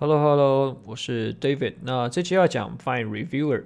[0.00, 1.74] Hello Hello，我是 David。
[1.82, 3.64] 那这期要讲 Vine Reviewer。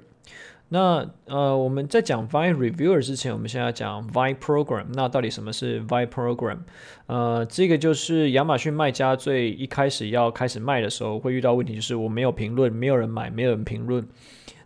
[0.70, 4.86] 那呃，我们在讲 Vine Reviewer 之前，我们先要讲 Vine Program。
[4.94, 6.58] 那到底什么是 Vine Program？
[7.06, 14.04] 呃，这个就是亚马逊卖家最一开始要开始卖的时候会遇到问题，就是我没有评论，没有人买，没有人评论。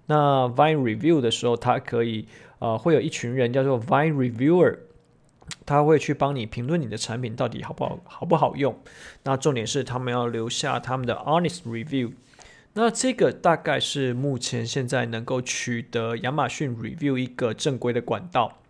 [0.07, 2.27] 那 Vine Review 的时候，它可以
[2.61, 4.79] 呃，会有一群人叫做 Vine Reviewer。
[5.69, 8.75] 他会去帮你评论你的产品到底好不好，好不好用。
[9.25, 12.12] 那重点是他们要留下他们的 honest review。
[12.73, 18.61] 那这个大概是目前现在能够取得亚马逊 review 一个正规的管道。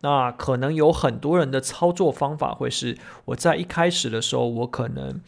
[0.00, 5.20] 那可能有很多人的操作方法会是，我在一开始的时候，我可能，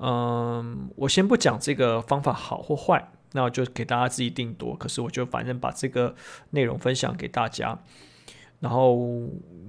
[0.00, 4.74] 嗯，我先不讲这个方法好或坏，那就给大家自己定夺。
[4.74, 6.16] 可是我就反正把这个
[6.50, 7.78] 内容分享给大家。
[8.66, 8.98] 然后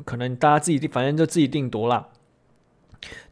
[0.05, 2.07] 可能大家自己，反正就自己定夺啦。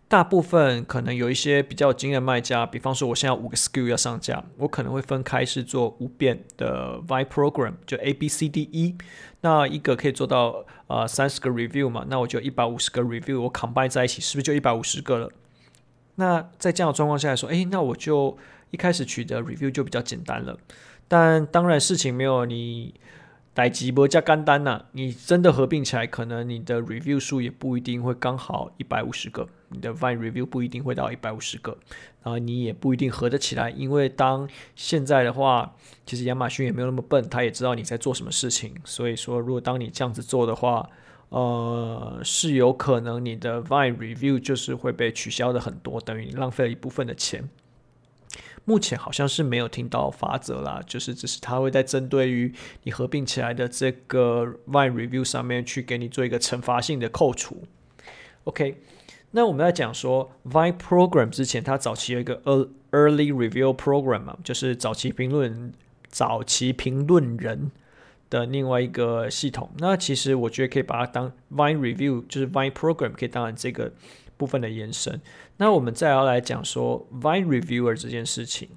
[0.08, 8.96] 大部分可能有一些比较经验卖家，比方说我现在五个 SKU 要上架，我可能会分开是做五遍的 vi Program，就 A B C D E。
[9.42, 15.32] 那一个可以做到呃三十个 review 嘛，那我就一百五十个 review，我 combine 在一起，是不是就一百五十个了？
[16.14, 18.38] 那在这样的状况下来说，哎，那我就
[18.70, 20.56] 一开始取得 review 就比较简单了。
[21.08, 22.94] 但当然事情没有你。
[23.56, 31.78] 代志无这么简单呐，你真的合并起来，可能你的 review 数也不一定会刚好一百五十个，你的 Vine review 不一定会到一百五十个，
[32.22, 35.74] 然后你也不一定合得起来，因为当现在的话，
[36.06, 40.90] 其实亚马逊也没有那么笨，他也知道你在做什么事情，所以说如果当你这样子做的话，
[41.30, 47.50] 呃，是有可能你的 Vine review 就是会被取消的很多，等于你浪费了一部分的钱。
[48.66, 57.64] 目前好像是没有听到法则啦，就是只是他会在针对于你合并起来的这个 Vine Review 上面去给你做一个惩罚性的扣除。
[58.46, 58.82] OK，
[59.32, 62.42] 那我们在讲说 Vine Program 之前，它早期有一个
[62.92, 65.72] Early Review Program 嘛，就是早期评论
[66.08, 67.72] 早期评论人
[68.32, 69.70] 的另外一个系统。
[69.78, 73.92] 那其实我觉得可以把它当 Vine Review，就是 Vine Program 可以当成这个。
[74.38, 75.22] 部分的延伸，
[75.58, 78.70] 那我们再要来讲说 Vine Reviewer 这件事情，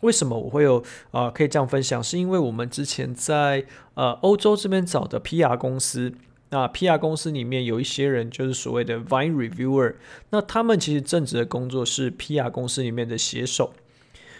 [0.00, 2.02] 为什么我会有啊、可以这样分享？
[2.02, 6.12] 是因为我们之前在呃欧洲这边找的 PR 公司，
[6.50, 9.94] 那 PR 公司里面有一些人就是所谓的 Vine Reviewer，
[10.30, 13.72] 那他们其实正职的工作是 PR 公司里面的写手，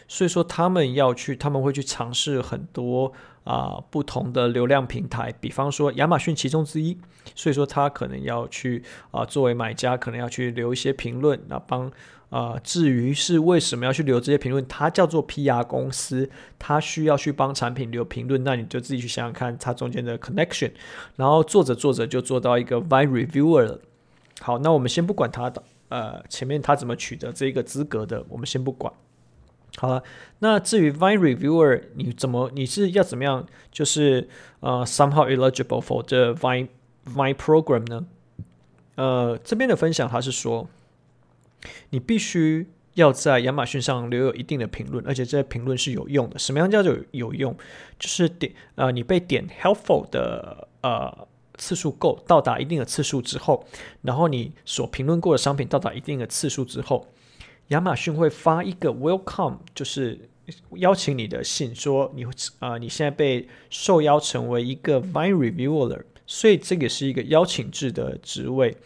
[0.08, 3.12] 所以说他们要去，他们会去尝试很多。
[3.46, 6.98] 啊，不同的流量平台，比方说亚马逊其中之一，
[7.36, 11.88] 所以说他可能要去啊，作为买家可能要去留一些评论，那帮
[12.28, 16.28] 啊，至于是为什么要去留这些评论，它叫做 PR 公司，
[16.58, 20.72] 它需要去帮产品留评论，那你就自己去想想看它中间的 connection，
[21.14, 23.80] 然后做着做着就做到一个 Vine Reviewer 了。
[24.40, 28.92] 好，那我们先不管他的呃前面他怎么取得这个资格的，我们先不管。
[29.78, 30.02] 好了，
[30.38, 34.26] 那至于 Vine Reviewer，你怎么你是要怎么样，就是
[34.60, 36.68] 呃 somehow eligible for the Vine
[37.04, 38.06] Vine Program 呢？
[38.94, 40.66] 呃，这边的分享他是说，
[41.90, 46.38] 你必须要在亚马逊上留有一定的评论，而且这些评论是有用的。
[46.38, 47.54] 什么样叫做有用？
[47.98, 51.28] 就是点呃，你被点 helpful 的呃
[51.58, 53.66] 次数够到达一定的次数之后，
[54.00, 57.06] 然后你所评论过的商品到达一定的次数之后。
[57.68, 60.28] 亚马逊会发一个 welcome，就是
[60.76, 62.24] 邀请你的信，说你
[62.60, 68.76] 啊、你现在被受邀成为一个 Vine Reviewer，所以这个是一个邀请制的职位，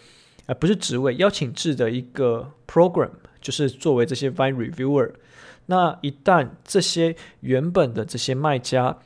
[0.46, 3.10] 啊、不是职位，邀请制的一个 program，
[3.42, 5.12] 就是作为这些 Vine Reviewer。
[5.66, 8.96] 那一旦这些原本的这些卖家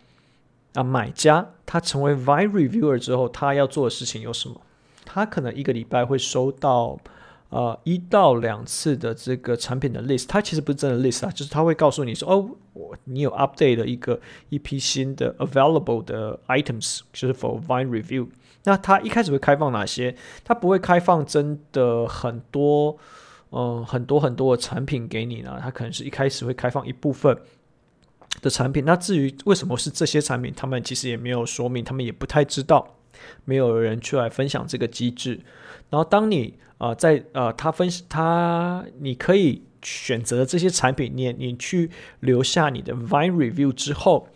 [0.75, 4.61] 啊、买家，他成为 Vine Reviewer 之后，他要做的事情有什么？
[5.05, 7.01] 他可能一个礼拜会收到。
[7.55, 18.27] 呃，一到两次的这个产品的 list，它其实不是真的 list 啊，就是它会告诉你说，哦，我你有 update 的一个一批新的 available 的 items，就是 for Vine review。
[18.65, 20.17] 那它一开始会开放哪些？
[20.43, 22.99] 它不会开放真的很多，
[23.51, 25.57] 嗯、很多很多的产品给你呢。
[25.63, 27.39] 它可能是一开始会开放一部分
[28.43, 28.85] 的产品。
[28.85, 32.97] 那至于为什么是这些产品，他们其实也没有说明，他们也不太知道，
[33.45, 35.41] 没有人出来分享这个机制。
[35.91, 41.91] 然后当你啊、呃，在呃，他分析他，你可以选择这些产品，你你去
[42.21, 44.29] 留下你的 Vine Review 之后，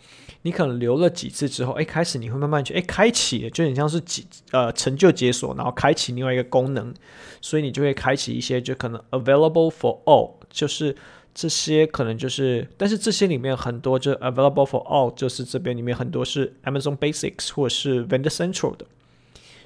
[0.43, 6.93] 你可能留了几次之后，哎，开始你会慢慢去哎开启，就很像是几呃成就解锁，然后开启另外一个功能，
[7.41, 10.95] 所以你就会开启一些就可能 Available for All，就是
[11.33, 18.85] 这些可能就是，但是这些里面很多就 Available for All，就是这边里面很多是 Amazon Basics 或者是 Vendor Central 的。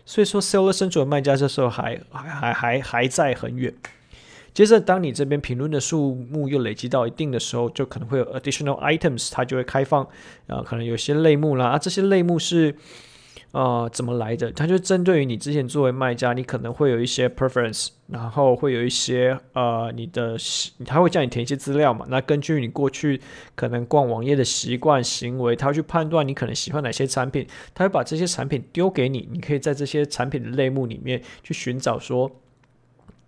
[0.05, 3.73] 所以说，Seller Central 的卖家这时候还还还还还在很远。
[4.53, 10.07] 接着，当你这边评论的数目又累积到一定的时候，就可能会有 additional items，它就会开放，
[10.47, 12.75] 啊、可能有些类目啦，啊，这些类目是。
[13.53, 14.51] 呃，怎么来的？
[14.51, 20.35] 它就针对于你之前作为卖家，你可能会有一些 preference，然后会有一些呃，你的
[20.83, 22.03] 他会叫你填一些资料嘛。
[22.09, 23.21] 那根据你过去
[23.53, 32.31] 可能逛网页的习惯行为，他去判断你可能喜欢哪些产品，他会把这些产品丢给你，你可以在这些产品的类目里面去寻找说，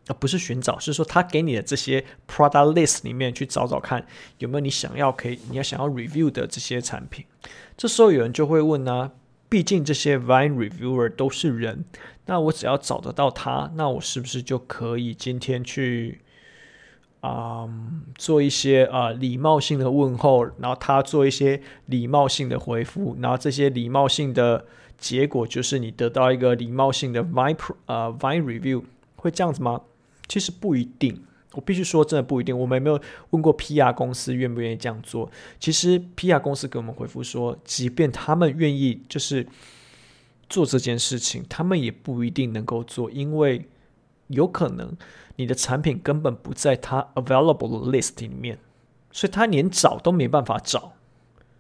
[0.08, 4.04] 啊、不是寻找，是说他给你的这些 product list 里面去找找看
[4.40, 7.24] 有没有你想要可以你要想要 review 的这些产品。
[7.78, 9.12] 这时候有人就会问呢、
[9.48, 11.86] 毕竟这些 Vine reviewer 都是人，
[12.26, 16.22] 那我只要找得到他，那我是不是就可以今天去
[17.22, 24.66] 啊、嗯、做一些啊、呃、礼貌性的问候，然后他做一些礼貌性的回复，然后这些礼貌性的
[24.98, 28.84] 结果就是你得到一个礼貌性的 Vine 呃 Vine review，
[29.16, 29.82] 会这样子吗？
[30.28, 31.24] 其实不一定。
[31.56, 32.58] 我必须说，真的不一定。
[32.58, 35.32] 我们有没有问过 PR 公司愿不愿意这样做？
[35.60, 39.48] 其实 PR 公司给我们回复说，即便他们愿意就是
[40.50, 43.66] 做这件事情，他们也不一定能够做，因为
[44.28, 44.96] 有可能
[45.38, 48.60] 你的产品根本不在他 available list 里面，
[49.12, 50.94] 所以他连找都没办法找。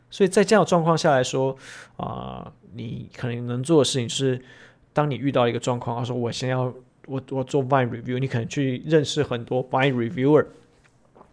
[0.09, 1.56] 所以在这样的状况下来说，
[1.98, 4.44] 啊、你可能能做的事情是，
[4.94, 6.74] 当你遇到一个状况，他说我先要。
[7.07, 10.48] 我我做 Vine review，你可能去认识很多 Vine reviewer，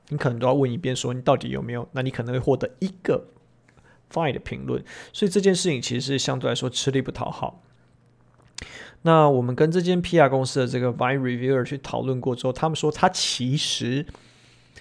[0.08, 1.88] 你可能都要问一遍，说你到底有没有？
[1.92, 3.26] 那你可能会获得一个
[4.12, 7.62] Vine 的评论，所以这件事情其实是相对来说吃力不讨好。
[9.02, 14.04] 那我们跟这间 PR 公司的这个 Vine reviewer 去讨论过之后，他们说他其实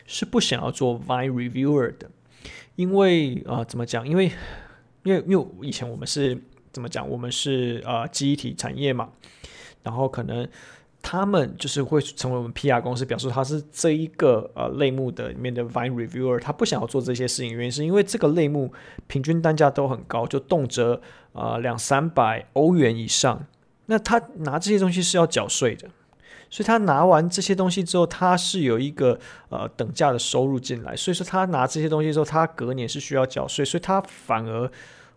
[0.06, 2.12] 是不想要做 Vine reviewer 的，
[2.76, 4.06] 因为啊、怎么讲？
[4.06, 4.30] 因为
[5.04, 6.38] 因为因为以前我们是
[6.74, 7.10] 怎么讲？
[7.10, 9.10] 我们是啊，记忆体产业嘛，
[9.84, 10.46] 然后可能。
[11.02, 18.72] 他们就是会成为我们 PR 公司，表示他是这一个呃类目的里面的 Vine Reviewer，他不想要做这些事情，原因是因为这个类目
[19.08, 21.02] 平均单价都很高，就动辄
[21.34, 23.46] 呃两三百欧元以上。
[23.88, 25.90] 那他拿这些东西是要缴税的，
[26.50, 29.20] 所以他拿完这些东西之后，他是有一个
[29.50, 34.72] 呃等价的收入进来，所以说他拿这些东西之后，他隔年是需要缴税，所以他反而。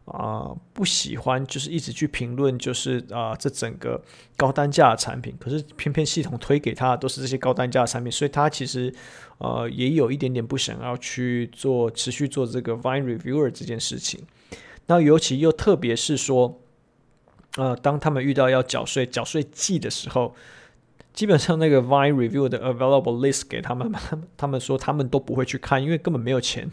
[0.06, 4.00] 啊、不喜欢就是一直去评论，就是啊、这整个
[4.36, 8.94] 高单价的产品，可是偏偏系统推给他的都是这些高单价的产品，所以他其实
[9.38, 14.20] 呃也有一点点不想要去做持续做这个 Vine Reviewer 这件事情。
[14.86, 16.60] 那尤其又特别是说，
[17.56, 20.34] 呃，当他们遇到要缴税缴税季的时候，
[21.14, 23.90] 基本上那个 Vine review 的 Available List 给他们，
[24.36, 26.70] 他们说他们都不会去看，因为根本没有钱。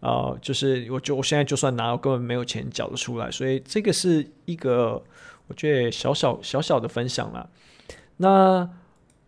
[0.00, 5.02] 啊、呃，就是我就我现在就算拿，我根本没有钱缴得出来，所以这个是一个
[5.48, 7.48] 我觉得小小小小的分享啦。
[8.18, 8.68] 那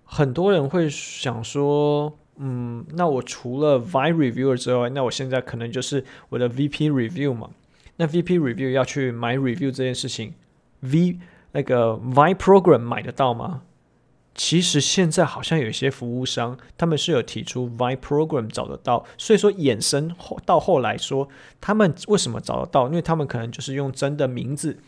[0.04, 7.50] 很多人会想说，嗯，那我除了 Vi Reviewer 之外，那我现在可能就是我的 VP Review 嘛。
[7.96, 10.34] 那 VP Review 要去买 Review 这件事情
[10.80, 11.18] ，V
[11.52, 13.62] 那个 Vi Program 买得到吗？
[14.38, 21.28] 其实现在好像有一些服务商，他们是有提出 Vine Program 找得到，所以说衍生后到后来说，
[21.60, 22.86] 他们为什么找得到？
[22.86, 24.78] 因为他们可能就是用真的名字，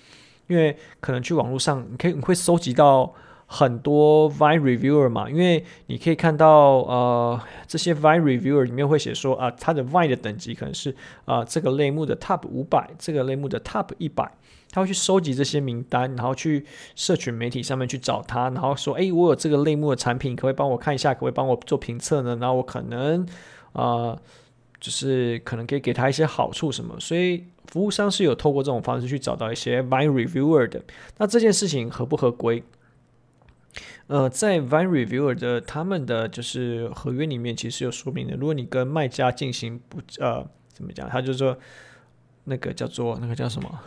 [0.47, 3.13] 因为可能去网络上，你可以你会搜集到
[3.47, 10.95] 很多 Vine Reviewer 嘛，因为你可以看到呃这些 Vine Reviewer 里面会写说啊，他的 Vine 的等级可能是
[11.25, 14.31] 啊这个类目的 Top 五百，这个类目的 Top 一百。
[14.73, 21.13] 他会去收集这些名单，然后去社群媒体上面去找他，然后说：“哎，我有这个类目的产品，可不可以帮我看一下？
[21.13, 23.27] 可不可以帮我做评测呢？”然后我可能，
[23.73, 24.17] 呃，
[24.79, 26.99] 就是可能可以给他一些好处什么。
[27.01, 30.83] 所以服务商是有透过这种方式去找到一些 Vine Reviewer 的。
[31.19, 32.63] 那这件事情合不合规？
[34.07, 38.37] 呃，在 Vine Reviewer 的他们的就是合约里面，其实有说明的。
[38.37, 41.57] 如果你跟卖家进行不呃怎么讲，他就说
[42.45, 43.81] 那个叫做那个叫什么？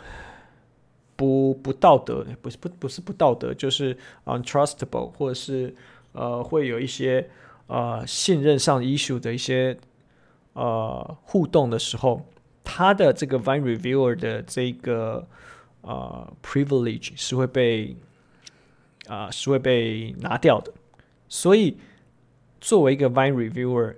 [1.16, 5.74] 不不道德，不是不不是不道德，就是 untrustable，或者是
[6.12, 7.28] 呃会有一些
[7.66, 9.76] 呃信任上 issue 的一些
[10.54, 12.24] 呃互动的时候，
[12.62, 15.26] 他的这个 Vine Reviewer 的这个
[15.82, 17.96] 呃 privilege 是会被
[19.06, 20.72] 啊、是会被拿掉的，
[21.28, 21.76] 所以
[22.58, 23.96] 作为一个 Vine Reviewer，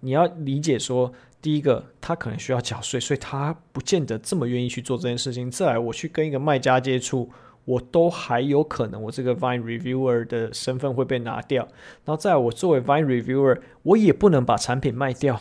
[0.00, 1.12] 你要理解说。
[1.42, 5.50] 第一个，他可能需要缴税，所以他不见得这么愿意去做这件事情。
[5.50, 7.30] 再来，我去跟一个卖家接触，
[7.64, 11.62] 我都还有可能我这个 Vine Reviewer 的身份会被拿掉。
[12.04, 15.40] 然后再来，我作为 Vine Reviewer，我也不能把产品卖掉。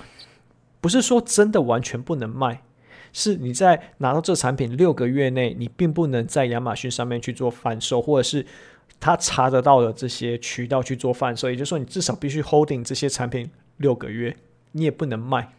[0.79, 2.61] 不是说真的完全不能卖，
[3.11, 8.45] 是你在拿到这产品六个月内，你并不能在亚马逊上面去做贩售，或者是
[9.01, 14.33] 他查得到的这些渠道去做贩售，也就是说，你至少必须 holding 这些产品六个月，
[14.71, 15.53] 你也不能卖。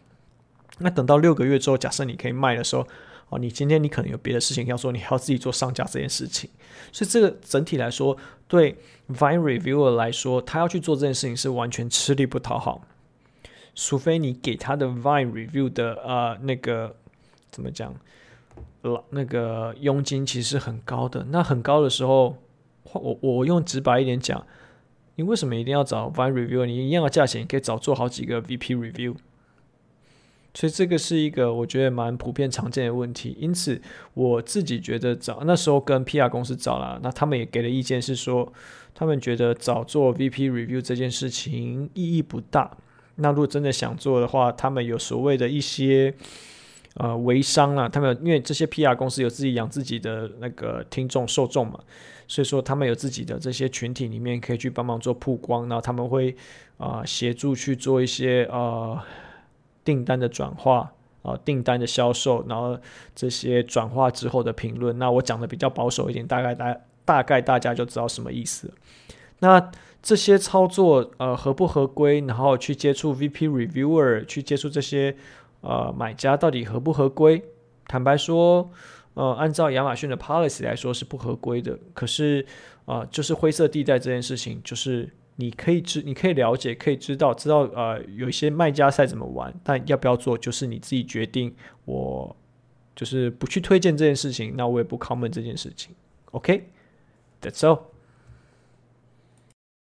[0.79, 2.87] 那等到六个月之后，假设你可以卖的时候，
[3.29, 6.49] 哦，你今天你可能有别的事情要做，你还要自己做上架这件事情。
[6.91, 8.77] 所以这个整体来说，对
[9.09, 12.81] Vine Reviewer 来说，他要去做这件事情是完全吃力不讨好，
[13.75, 16.95] 除非你给他的 Vine Review 的呃那个
[17.51, 17.93] 怎么讲，
[18.81, 21.27] 老那个佣金其实是很高的。
[21.29, 22.37] 那很高的时候，
[22.93, 24.45] 我我用直白一点讲，
[25.15, 26.65] 你为什么一定要找 Vine review？
[26.65, 29.15] 你一样的价钱，可以找做好几个 VP Review。
[30.53, 33.81] 所以这个是一个我觉得蛮普遍常见的问题，因此
[34.13, 38.51] 我自己觉得找那时候跟 PR 公司找了，那他们也给的意见是说，
[38.93, 42.75] 他们觉得找做 VP Review 这件事情意义不大。
[43.15, 46.13] 那如果真的想做的话，他们有所谓的一些
[46.95, 51.79] 呃微商啊，他们因为这些 PR 公司有自己养自己的那个听众受众嘛，
[52.27, 56.35] 所以说他们有自己的这些群体里面可以去帮忙做曝光，然后他们会
[56.77, 58.99] 啊、协助去做一些呃。
[59.83, 60.93] 订单的转化
[61.23, 62.77] 啊，订单的销售，然后
[63.15, 68.71] 这些转化之后的评论，那我讲的比较保守一点，大概大大概大家就知道什么意思。
[69.39, 69.71] 那
[70.03, 72.21] 这些操作呃合不合规？
[72.27, 75.15] 然后去接触 VP Reviewer，去接触这些
[75.61, 77.41] 呃买家到底合不合规？
[77.87, 78.69] 坦白说，
[79.13, 81.79] 呃，按照亚马逊的 policy 来说是不合规的。
[81.93, 82.45] 可是
[82.85, 85.09] 啊、呃，就是灰色地带这件事情，就是。
[85.37, 91.51] 你可以知，你可以了解，可以知道，知道呃，有一些卖家赛怎么玩，但要不要做，就是你自己决定。
[91.85, 92.35] 我
[92.95, 95.95] 就是不去推荐这件事情，那我也不 comment 这件事情。
[96.31, 97.79] OK，That's all。